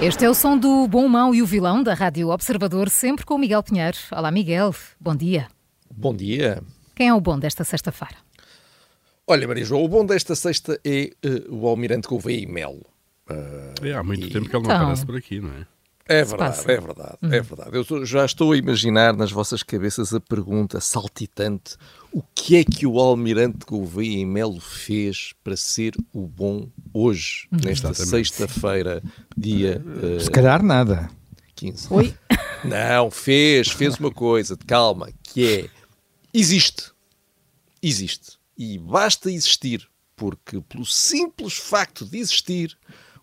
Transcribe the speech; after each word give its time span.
Este 0.00 0.24
é 0.24 0.30
o 0.30 0.34
som 0.34 0.56
do 0.56 0.86
Bom, 0.86 1.06
o 1.06 1.08
Mau 1.08 1.34
e 1.34 1.42
o 1.42 1.46
Vilão 1.46 1.82
da 1.82 1.92
Rádio 1.92 2.28
Observador, 2.28 2.88
sempre 2.88 3.26
com 3.26 3.34
o 3.34 3.38
Miguel 3.38 3.64
Pinheiro. 3.64 3.96
Olá, 4.12 4.30
Miguel. 4.30 4.72
Bom 5.00 5.16
dia. 5.16 5.48
Bom 5.90 6.14
dia. 6.14 6.62
Quem 6.94 7.08
é 7.08 7.14
o 7.14 7.20
bom 7.20 7.36
desta 7.36 7.64
sexta-feira? 7.64 8.14
Olha, 9.26 9.48
Maria 9.48 9.64
João, 9.64 9.82
o 9.82 9.88
bom 9.88 10.06
desta 10.06 10.36
sexta 10.36 10.80
é 10.84 11.10
uh, 11.26 11.52
o 11.52 11.66
Almirante 11.66 12.06
Gouveia 12.06 12.40
e 12.40 12.46
Melo. 12.46 12.86
Uh, 13.28 13.84
é, 13.84 13.92
há 13.92 14.04
muito 14.04 14.24
e... 14.24 14.30
tempo 14.30 14.48
que 14.48 14.54
ele 14.54 14.68
não 14.68 14.70
então... 14.70 14.82
aparece 14.82 15.04
por 15.04 15.16
aqui, 15.16 15.40
não 15.40 15.50
é? 15.50 15.66
É 16.08 16.24
verdade, 16.24 16.60
é 16.62 16.80
verdade, 16.80 17.18
é 17.20 17.26
uhum. 17.26 17.32
é 17.34 17.40
verdade. 17.40 17.70
Eu 17.76 18.06
já 18.06 18.24
estou 18.24 18.52
a 18.52 18.56
imaginar 18.56 19.14
nas 19.14 19.30
vossas 19.30 19.62
cabeças 19.62 20.14
a 20.14 20.18
pergunta 20.18 20.80
saltitante: 20.80 21.76
o 22.10 22.22
que 22.34 22.56
é 22.56 22.64
que 22.64 22.86
o 22.86 22.98
Almirante 22.98 23.66
Gouveia 23.66 24.18
e 24.18 24.24
Melo 24.24 24.58
fez 24.58 25.34
para 25.44 25.54
ser 25.54 25.94
o 26.12 26.26
bom 26.26 26.66
hoje, 26.94 27.46
uhum. 27.52 27.58
nesta 27.62 27.92
sexta-feira, 27.92 29.02
dia. 29.36 29.82
Uh, 29.84 30.18
Se 30.18 30.30
calhar 30.30 30.62
nada. 30.62 31.10
15. 31.54 31.88
Oi? 31.90 32.14
Não, 32.64 33.10
fez, 33.10 33.68
fez 33.68 33.96
uma 33.98 34.10
coisa, 34.10 34.56
calma, 34.66 35.10
que 35.22 35.46
é. 35.46 35.68
Existe. 36.32 36.90
Existe. 37.82 38.38
E 38.56 38.78
basta 38.78 39.30
existir, 39.30 39.86
porque 40.16 40.60
pelo 40.62 40.86
simples 40.86 41.54
facto 41.54 42.04
de 42.06 42.18
existir, 42.18 42.76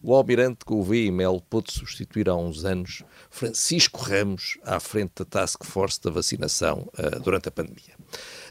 o 0.06 0.14
almirante 0.14 0.60
Gouveia 0.64 1.08
e 1.08 1.12
Melo 1.12 1.42
pôde 1.42 1.74
substituir 1.74 2.30
há 2.30 2.36
uns 2.36 2.64
anos 2.64 3.04
Francisco 3.30 4.00
Ramos 4.00 4.60
à 4.64 4.80
frente 4.80 5.14
da 5.18 5.26
Task 5.26 5.66
Force 5.66 6.00
da 6.00 6.12
vacinação 6.12 6.88
uh, 7.00 7.20
durante 7.22 7.50
a 7.50 7.52
pandemia. 7.52 7.96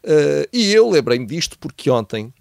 Uh, 0.03 0.49
e 0.53 0.73
eu 0.73 0.91
lembrei-me 0.91 1.25
disto 1.25 1.57
porque 1.57 1.89
ontem 1.89 2.35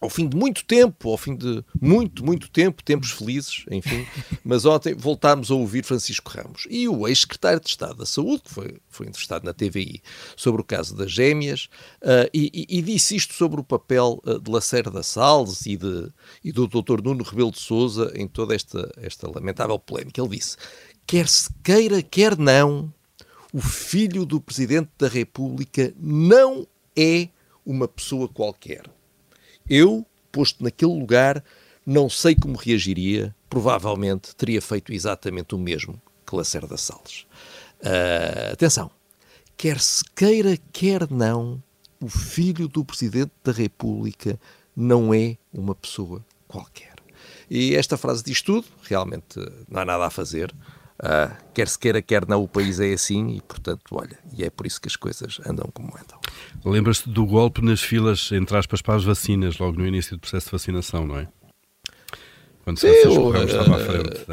ao 0.00 0.10
fim 0.10 0.28
de 0.28 0.36
muito 0.36 0.64
tempo, 0.64 1.10
ao 1.10 1.16
fim 1.16 1.34
de 1.34 1.64
muito, 1.80 2.24
muito 2.24 2.50
tempo, 2.50 2.82
tempos 2.82 3.10
felizes, 3.10 3.64
enfim, 3.70 4.06
mas 4.44 4.64
ontem 4.64 4.94
voltámos 4.94 5.50
a 5.50 5.54
ouvir 5.54 5.84
Francisco 5.84 6.30
Ramos 6.30 6.66
e 6.68 6.88
o 6.88 7.08
ex-secretário 7.08 7.60
de 7.60 7.68
Estado 7.68 7.94
da 7.94 8.06
Saúde, 8.06 8.42
que 8.42 8.50
foi, 8.50 8.78
foi 8.88 9.06
entrevistado 9.06 9.44
na 9.44 9.54
TVI 9.54 10.02
sobre 10.36 10.60
o 10.60 10.64
caso 10.64 10.94
das 10.94 11.10
gêmeas, 11.10 11.68
uh, 12.02 12.28
e, 12.32 12.66
e, 12.68 12.82
disse 12.82 13.16
isto 13.16 13.34
sobre 13.34 13.60
o 13.60 13.64
papel 13.64 14.20
uh, 14.24 14.38
de 14.38 14.50
Lacerda 14.50 15.02
Salles 15.02 15.64
e, 15.66 15.76
de, 15.76 16.12
e 16.44 16.52
do 16.52 16.66
Dr. 16.66 17.02
Nuno 17.02 17.24
Rebelo 17.24 17.50
de 17.50 17.60
Souza 17.60 18.12
em 18.14 18.28
toda 18.28 18.54
esta, 18.54 18.92
esta 18.98 19.30
lamentável 19.30 19.78
polémica. 19.78 20.20
Ele 20.20 20.36
disse, 20.36 20.56
quer 21.06 21.26
se 21.28 21.48
queira, 21.64 22.02
quer 22.02 22.36
não, 22.36 22.92
o 23.52 23.60
filho 23.60 24.26
do 24.26 24.40
Presidente 24.40 24.90
da 24.98 25.08
República 25.08 25.94
não 25.98 26.66
é 26.94 27.28
uma 27.64 27.88
pessoa 27.88 28.28
qualquer 28.28 28.95
eu, 29.68 30.04
posto 30.30 30.62
naquele 30.62 30.92
lugar, 30.92 31.42
não 31.84 32.08
sei 32.10 32.34
como 32.34 32.56
reagiria, 32.56 33.34
provavelmente 33.48 34.34
teria 34.34 34.60
feito 34.60 34.92
exatamente 34.92 35.54
o 35.54 35.58
mesmo 35.58 36.00
que 36.26 36.34
Lacerda 36.34 36.76
Salles. 36.76 37.26
Uh, 37.80 38.52
atenção, 38.52 38.90
quer 39.56 39.80
se 39.80 40.04
queira, 40.14 40.58
quer 40.72 41.10
não, 41.10 41.62
o 42.00 42.08
filho 42.08 42.68
do 42.68 42.84
Presidente 42.84 43.32
da 43.42 43.52
República 43.52 44.38
não 44.74 45.14
é 45.14 45.36
uma 45.52 45.74
pessoa 45.74 46.24
qualquer. 46.46 46.94
E 47.48 47.74
esta 47.76 47.96
frase 47.96 48.24
diz 48.24 48.42
tudo, 48.42 48.66
realmente 48.82 49.38
não 49.68 49.80
há 49.80 49.84
nada 49.84 50.06
a 50.06 50.10
fazer. 50.10 50.52
Uh, 50.98 51.30
quer 51.52 51.68
se 51.68 51.78
queira, 51.78 52.00
quer 52.00 52.26
não, 52.26 52.42
o 52.42 52.48
país 52.48 52.80
é 52.80 52.92
assim 52.92 53.36
e, 53.36 53.40
portanto, 53.42 53.82
olha, 53.92 54.18
e 54.32 54.42
é 54.44 54.48
por 54.48 54.66
isso 54.66 54.80
que 54.80 54.88
as 54.88 54.96
coisas 54.96 55.38
andam 55.46 55.68
como 55.72 55.88
andam. 55.88 56.18
Lembras-te 56.64 57.10
do 57.10 57.26
golpe 57.26 57.62
nas 57.62 57.82
filas, 57.82 58.30
entre 58.32 58.56
aspas, 58.56 58.80
para 58.80 58.94
as 58.94 59.04
vacinas, 59.04 59.58
logo 59.58 59.78
no 59.78 59.86
início 59.86 60.16
do 60.16 60.20
processo 60.20 60.46
de 60.46 60.52
vacinação, 60.52 61.06
não 61.06 61.18
é? 61.18 61.28
Quando 62.64 62.78
Sim, 62.78 62.88
Francisco 62.88 63.30
Ramos 63.30 63.52
uh, 63.52 63.56
estava 63.56 63.76
à 63.76 63.84
frente. 63.84 64.26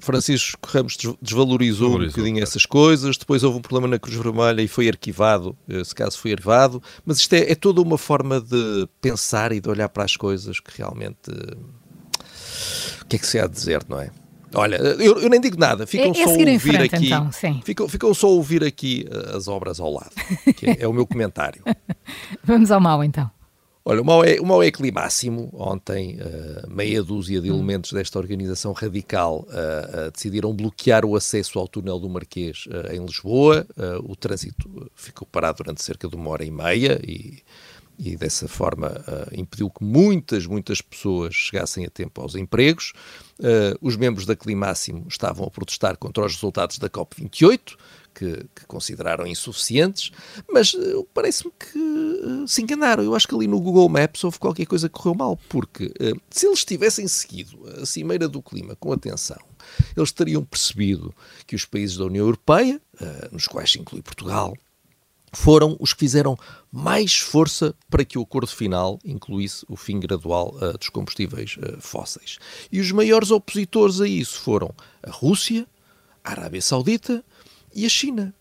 Francisco 0.00 0.68
Ramos 0.68 0.96
desvalorizou, 1.20 1.96
um 1.96 2.06
bocadinho 2.06 2.34
claro. 2.34 2.42
essas 2.42 2.66
coisas, 2.66 3.16
depois 3.16 3.44
houve 3.44 3.58
um 3.58 3.62
problema 3.62 3.88
na 3.88 3.98
Cruz 3.98 4.16
Vermelha 4.16 4.60
e 4.60 4.68
foi 4.68 4.88
arquivado, 4.88 5.56
esse 5.68 5.94
caso 5.94 6.18
foi 6.18 6.32
arquivado, 6.32 6.82
mas 7.04 7.18
isto 7.18 7.32
é, 7.32 7.50
é 7.50 7.54
toda 7.54 7.80
uma 7.80 7.98
forma 7.98 8.40
de 8.40 8.88
pensar 9.00 9.52
e 9.52 9.60
de 9.60 9.68
olhar 9.68 9.88
para 9.88 10.04
as 10.04 10.16
coisas 10.16 10.58
que 10.58 10.76
realmente... 10.76 11.30
O 13.00 13.06
que 13.06 13.16
é 13.16 13.18
que 13.18 13.26
se 13.26 13.38
há 13.38 13.44
a 13.44 13.48
dizer, 13.48 13.84
não 13.88 14.00
é? 14.00 14.10
Olha, 14.54 14.76
eu, 14.76 15.18
eu, 15.18 15.28
nem 15.28 15.40
digo 15.40 15.58
nada, 15.58 15.86
ficam 15.86 16.06
é, 16.06 16.10
é 16.10 16.14
só 16.14 16.30
a 16.30 16.32
ouvir 16.32 16.60
frente, 16.60 16.94
aqui. 16.94 17.06
Então, 17.06 17.30
ficam, 17.62 17.88
ficam 17.88 18.14
só 18.14 18.26
a 18.26 18.30
ouvir 18.30 18.64
aqui 18.64 19.06
uh, 19.10 19.36
as 19.36 19.48
obras 19.48 19.80
ao 19.80 19.92
lado. 19.92 20.10
é, 20.62 20.82
é, 20.82 20.88
o 20.88 20.92
meu 20.92 21.06
comentário. 21.06 21.62
Vamos 22.44 22.70
ao 22.70 22.80
mal 22.80 23.02
então. 23.02 23.30
Olha, 23.84 24.00
o 24.00 24.04
mal 24.04 24.24
é, 24.24 24.38
o 24.38 24.46
mal 24.46 24.62
é 24.62 24.70
climáximo. 24.70 25.50
Ontem, 25.52 26.18
uh, 26.20 26.70
meia 26.70 27.02
dúzia 27.02 27.40
de 27.40 27.50
hum. 27.50 27.54
elementos 27.54 27.92
desta 27.92 28.18
organização 28.18 28.72
radical 28.72 29.46
uh, 29.48 30.10
decidiram 30.12 30.54
bloquear 30.54 31.04
o 31.04 31.16
acesso 31.16 31.58
ao 31.58 31.66
túnel 31.66 31.98
do 31.98 32.08
Marquês 32.08 32.64
em 32.92 33.04
Lisboa. 33.04 33.66
o 34.04 34.14
trânsito 34.14 34.90
ficou 34.94 35.26
parado 35.26 35.58
durante 35.62 35.82
cerca 35.82 36.06
de 36.08 36.14
uma 36.14 36.30
hora 36.30 36.44
e 36.44 36.50
meia 36.50 37.00
e 37.02 37.42
e 38.04 38.16
dessa 38.16 38.48
forma 38.48 38.88
uh, 38.88 39.40
impediu 39.40 39.70
que 39.70 39.84
muitas, 39.84 40.44
muitas 40.44 40.80
pessoas 40.80 41.34
chegassem 41.34 41.86
a 41.86 41.90
tempo 41.90 42.20
aos 42.20 42.34
empregos. 42.34 42.92
Uh, 43.38 43.78
os 43.80 43.96
membros 43.96 44.26
da 44.26 44.34
Climáximo 44.34 45.06
estavam 45.08 45.46
a 45.46 45.50
protestar 45.50 45.96
contra 45.96 46.26
os 46.26 46.34
resultados 46.34 46.78
da 46.78 46.90
COP28, 46.90 47.76
que, 48.12 48.44
que 48.54 48.66
consideraram 48.66 49.24
insuficientes, 49.24 50.10
mas 50.52 50.74
uh, 50.74 51.06
parece-me 51.14 51.52
que 51.52 52.48
se 52.48 52.60
enganaram. 52.60 53.04
Eu 53.04 53.14
acho 53.14 53.28
que 53.28 53.36
ali 53.36 53.46
no 53.46 53.60
Google 53.60 53.88
Maps 53.88 54.24
houve 54.24 54.40
qualquer 54.40 54.66
coisa 54.66 54.88
que 54.88 54.94
correu 54.94 55.14
mal, 55.14 55.38
porque 55.48 55.92
se 56.28 56.46
eles 56.46 56.64
tivessem 56.64 57.06
seguido 57.06 57.58
a 57.80 57.86
Cimeira 57.86 58.26
do 58.28 58.42
Clima 58.42 58.74
com 58.74 58.92
atenção, 58.92 59.38
eles 59.96 60.10
teriam 60.10 60.44
percebido 60.44 61.14
que 61.46 61.54
os 61.54 61.64
países 61.64 61.96
da 61.96 62.04
União 62.04 62.24
Europeia, 62.24 62.80
nos 63.30 63.46
quais 63.46 63.70
se 63.70 63.78
inclui 63.78 64.02
Portugal, 64.02 64.54
foram 65.32 65.76
os 65.80 65.92
que 65.92 66.00
fizeram 66.00 66.36
mais 66.70 67.18
força 67.18 67.74
para 67.88 68.04
que 68.04 68.18
o 68.18 68.22
acordo 68.22 68.48
final 68.48 68.98
incluísse 69.04 69.64
o 69.68 69.76
fim 69.76 69.98
gradual 69.98 70.54
uh, 70.56 70.76
dos 70.76 70.90
combustíveis 70.90 71.56
uh, 71.56 71.80
fósseis. 71.80 72.38
E 72.70 72.80
os 72.80 72.92
maiores 72.92 73.30
opositores 73.30 74.00
a 74.00 74.06
isso 74.06 74.38
foram 74.38 74.74
a 75.02 75.10
Rússia, 75.10 75.66
a 76.22 76.32
Arábia 76.32 76.60
Saudita 76.60 77.24
e 77.74 77.86
a 77.86 77.88
China. 77.88 78.34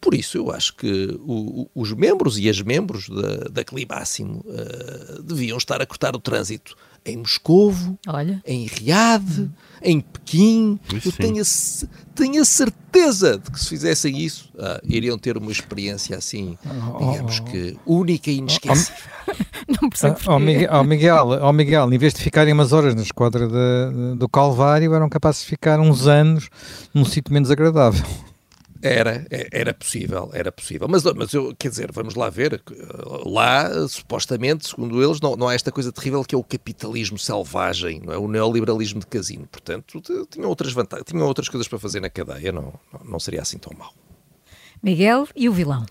Por 0.00 0.14
isso, 0.14 0.38
eu 0.38 0.52
acho 0.52 0.76
que 0.76 1.18
o, 1.20 1.62
o, 1.62 1.70
os 1.74 1.92
membros 1.92 2.38
e 2.38 2.48
as 2.48 2.60
membros 2.60 3.08
da, 3.08 3.48
da 3.50 3.64
Climáximo 3.64 4.44
uh, 4.46 5.22
deviam 5.22 5.58
estar 5.58 5.82
a 5.82 5.86
cortar 5.86 6.14
o 6.14 6.20
trânsito 6.20 6.76
em 7.06 7.16
Moscovo, 7.18 7.98
Olha. 8.06 8.42
em 8.44 8.66
Riad, 8.66 9.24
hum. 9.40 9.48
em 9.80 10.00
Pequim. 10.00 10.78
eu 10.92 11.12
tenho 11.12 11.42
a, 11.42 11.86
tenho 12.14 12.42
a 12.42 12.44
certeza 12.44 13.38
de 13.38 13.50
que 13.50 13.60
se 13.60 13.68
fizessem 13.68 14.18
isso, 14.18 14.50
uh, 14.54 14.80
iriam 14.84 15.16
ter 15.16 15.36
uma 15.36 15.52
experiência 15.52 16.16
assim, 16.16 16.58
digamos 16.98 17.40
que 17.40 17.78
única 17.86 18.30
e 18.30 18.38
inesquecível. 18.38 18.94
Não 19.80 19.88
percebo. 19.88 20.16
Ao 20.26 20.38
Miguel, 20.38 20.72
ao 20.72 20.84
Miguel, 20.84 21.32
ao 21.44 21.52
Miguel, 21.52 21.92
em 21.92 21.98
vez 21.98 22.14
de 22.14 22.22
ficarem 22.22 22.52
umas 22.52 22.72
horas 22.72 22.94
na 22.94 23.02
esquadra 23.02 23.48
de, 23.48 24.16
do 24.16 24.28
Calvário, 24.28 24.94
eram 24.94 25.08
capazes 25.08 25.42
de 25.42 25.48
ficar 25.48 25.80
uns 25.80 26.06
anos 26.06 26.48
num 26.94 27.04
sítio 27.04 27.32
menos 27.32 27.50
agradável. 27.50 28.04
Era, 28.86 29.26
era 29.50 29.74
possível, 29.74 30.30
era 30.32 30.52
possível. 30.52 30.86
Mas, 30.88 31.02
mas 31.02 31.32
eu, 31.32 31.54
quer 31.56 31.68
dizer, 31.68 31.90
vamos 31.92 32.14
lá 32.14 32.30
ver. 32.30 32.62
Lá, 33.24 33.88
supostamente, 33.88 34.68
segundo 34.68 35.02
eles, 35.02 35.20
não, 35.20 35.36
não 35.36 35.48
há 35.48 35.54
esta 35.54 35.72
coisa 35.72 35.90
terrível 35.92 36.24
que 36.24 36.34
é 36.34 36.38
o 36.38 36.44
capitalismo 36.44 37.18
selvagem, 37.18 38.00
não 38.04 38.12
é? 38.12 38.18
O 38.18 38.28
neoliberalismo 38.28 39.00
de 39.00 39.06
casino. 39.06 39.46
Portanto, 39.46 40.00
tinham 40.30 40.48
outras 40.48 40.72
vantagens, 40.72 41.06
tinham 41.06 41.26
outras 41.26 41.48
coisas 41.48 41.66
para 41.66 41.78
fazer 41.78 42.00
na 42.00 42.10
cadeia, 42.10 42.52
não, 42.52 42.72
não 43.04 43.18
seria 43.18 43.42
assim 43.42 43.58
tão 43.58 43.72
mau. 43.76 43.92
Miguel 44.82 45.26
e 45.34 45.48
o 45.48 45.52
vilão? 45.52 45.84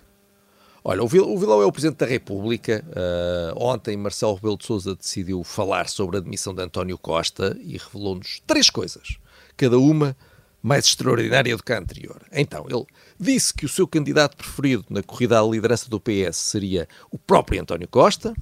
Olha, 0.88 1.03
o 1.03 1.07
vilão 1.07 1.63
é 1.63 1.65
o 1.65 1.71
Presidente 1.71 1.98
da 1.98 2.06
República. 2.06 2.86
Uh, 2.89 3.59
ontem, 3.59 3.98
Marcelo 3.98 4.36
Rebelo 4.36 4.56
de 4.56 4.65
Sousa 4.65 4.95
decidiu 4.95 5.44
falar 5.44 5.89
sobre 5.89 6.18
a 6.18 6.19
admissão 6.19 6.53
de 6.53 6.62
António 6.62 6.95
Costa 6.95 7.57
e 7.59 7.75
revelou-nos 7.75 8.39
três 8.45 8.69
coisas. 8.69 9.18
Cada 9.57 9.80
uma 9.80 10.15
mais 10.65 10.85
extraordinária 10.85 11.56
do 11.56 11.62
que 11.62 11.71
a 11.71 11.77
anterior. 11.77 12.19
Então, 12.31 12.65
ele 12.67 12.85
disse 13.19 13.53
que 13.53 13.67
o 13.67 13.69
seu 13.69 13.88
candidato 13.88 14.35
preferido 14.35 14.83
na 14.89 15.03
corrida 15.03 15.39
à 15.39 15.44
liderança 15.44 15.88
do 15.88 16.00
PS 16.00 16.38
seria 16.38 16.88
o 17.12 17.19
próprio 17.19 17.62
António 17.62 17.88
Costa, 17.88 18.33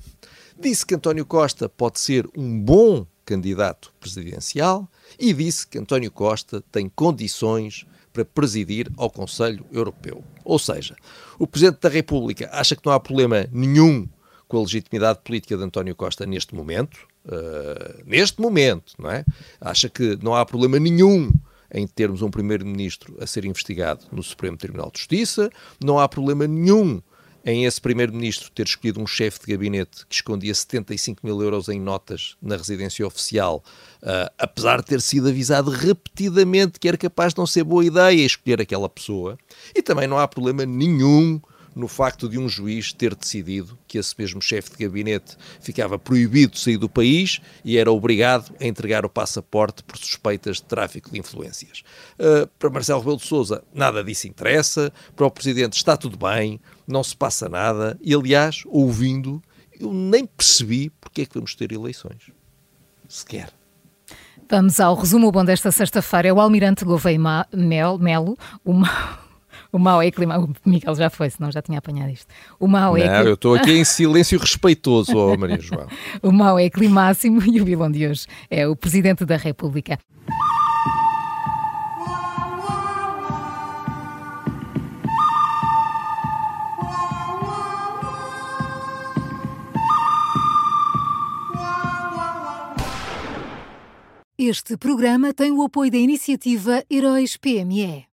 disse 0.57 0.85
que 0.85 0.95
António 0.95 1.25
Costa 1.25 1.67
pode 1.67 1.99
ser 1.99 2.25
um 2.33 2.57
bom 2.61 3.05
candidato 3.25 3.93
presidencial 3.99 4.89
e 5.19 5.33
disse 5.33 5.67
que 5.67 5.77
António 5.77 6.09
Costa 6.09 6.63
tem 6.71 6.87
condições 6.87 7.85
para 8.13 8.23
presidir 8.23 8.89
ao 8.95 9.09
Conselho 9.09 9.65
Europeu. 9.69 10.23
Ou 10.45 10.57
seja, 10.57 10.95
o 11.37 11.45
Presidente 11.45 11.81
da 11.81 11.89
República 11.89 12.49
acha 12.53 12.73
que 12.73 12.85
não 12.85 12.93
há 12.93 13.01
problema 13.01 13.49
nenhum 13.51 14.07
com 14.47 14.59
a 14.59 14.61
legitimidade 14.61 15.19
política 15.25 15.57
de 15.57 15.63
António 15.63 15.93
Costa 15.93 16.25
neste 16.25 16.55
momento, 16.55 16.99
uh, 17.25 18.01
neste 18.05 18.39
momento, 18.39 18.93
não 18.97 19.11
é? 19.11 19.25
Acha 19.59 19.89
que 19.89 20.17
não 20.23 20.33
há 20.33 20.45
problema 20.45 20.79
nenhum 20.79 21.33
em 21.73 21.87
termos 21.87 22.21
um 22.21 22.29
primeiro-ministro 22.29 23.17
a 23.19 23.25
ser 23.25 23.45
investigado 23.45 24.05
no 24.11 24.21
Supremo 24.21 24.55
Tribunal 24.55 24.91
de 24.91 24.99
Justiça, 24.99 25.49
não 25.83 25.99
há 25.99 26.07
problema 26.07 26.45
nenhum 26.45 27.01
em 27.45 27.65
esse 27.65 27.81
primeiro-ministro 27.81 28.49
ter 28.51 28.65
escolhido 28.65 29.01
um 29.01 29.07
chefe 29.07 29.41
de 29.41 29.51
gabinete 29.51 30.05
que 30.07 30.15
escondia 30.15 30.53
75 30.53 31.19
mil 31.23 31.41
euros 31.41 31.67
em 31.67 31.79
notas 31.79 32.37
na 32.41 32.55
residência 32.55 33.05
oficial, 33.05 33.63
uh, 34.01 34.31
apesar 34.37 34.77
de 34.77 34.85
ter 34.85 35.01
sido 35.01 35.27
avisado 35.27 35.69
repetidamente 35.69 36.79
que 36.79 36.87
era 36.87 36.97
capaz 36.97 37.33
de 37.33 37.39
não 37.39 37.45
ser 37.45 37.63
boa 37.63 37.83
ideia 37.83 38.25
escolher 38.25 38.61
aquela 38.61 38.87
pessoa. 38.87 39.37
E 39.75 39.81
também 39.81 40.07
não 40.07 40.17
há 40.17 40.27
problema 40.27 40.65
nenhum 40.65 41.41
no 41.75 41.87
facto 41.87 42.29
de 42.29 42.37
um 42.37 42.47
juiz 42.47 42.93
ter 42.93 43.15
decidido 43.15 43.77
que 43.87 43.97
esse 43.97 44.13
mesmo 44.17 44.41
chefe 44.41 44.71
de 44.71 44.85
gabinete 44.85 45.37
ficava 45.59 45.97
proibido 45.97 46.53
de 46.53 46.59
sair 46.59 46.77
do 46.77 46.89
país 46.89 47.41
e 47.63 47.77
era 47.77 47.91
obrigado 47.91 48.53
a 48.59 48.65
entregar 48.65 49.05
o 49.05 49.09
passaporte 49.09 49.83
por 49.83 49.97
suspeitas 49.97 50.57
de 50.57 50.63
tráfico 50.63 51.09
de 51.11 51.19
influências. 51.19 51.83
Uh, 52.19 52.47
para 52.59 52.69
Marcelo 52.69 52.99
Rebelo 52.99 53.17
de 53.17 53.25
Sousa, 53.25 53.63
nada 53.73 54.03
disso 54.03 54.27
interessa, 54.27 54.91
para 55.15 55.25
o 55.25 55.31
Presidente 55.31 55.73
está 55.73 55.97
tudo 55.97 56.17
bem, 56.17 56.59
não 56.87 57.03
se 57.03 57.15
passa 57.15 57.49
nada, 57.49 57.97
e 58.01 58.13
aliás, 58.13 58.63
ouvindo, 58.67 59.41
eu 59.79 59.91
nem 59.91 60.25
percebi 60.25 60.91
porque 61.01 61.21
é 61.21 61.25
que 61.25 61.35
vamos 61.35 61.55
ter 61.55 61.71
eleições. 61.71 62.31
Sequer. 63.07 63.49
Vamos 64.49 64.79
ao 64.79 64.95
resumo 64.95 65.31
bom 65.31 65.43
desta 65.43 65.71
sexta-feira. 65.71 66.27
É 66.27 66.33
o 66.33 66.39
Almirante 66.39 66.85
Gouveia 66.85 67.19
Melo, 67.51 68.37
uma 68.63 69.19
o 69.71 69.79
mau 69.79 70.01
é 70.01 70.11
clima. 70.11 70.39
O 70.39 70.49
Miguel 70.65 70.95
já 70.95 71.09
foi, 71.09 71.29
senão 71.29 71.51
já 71.51 71.61
tinha 71.61 71.79
apanhado 71.79 72.11
isto. 72.11 72.27
O 72.59 72.67
mau 72.67 72.97
é. 72.97 73.05
Não, 73.07 73.29
eu 73.29 73.33
estou 73.33 73.55
aqui 73.55 73.71
em 73.71 73.83
silêncio 73.83 74.39
respeitoso, 74.39 75.17
oh 75.17 75.37
Maria 75.37 75.59
João. 75.59 75.87
o 76.21 76.31
mau 76.31 76.59
é 76.59 76.69
climáximo 76.69 77.41
e 77.43 77.61
o 77.61 77.65
vilão 77.65 77.91
de 77.91 78.07
hoje 78.07 78.25
é 78.49 78.67
o 78.67 78.75
Presidente 78.75 79.25
da 79.25 79.37
República. 79.37 79.97
Este 94.45 94.75
programa 94.77 95.33
tem 95.33 95.51
o 95.51 95.61
apoio 95.61 95.89
da 95.89 95.97
iniciativa 95.97 96.83
Heróis 96.89 97.37
PME. 97.37 98.07